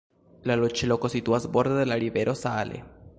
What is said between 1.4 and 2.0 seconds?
borde de la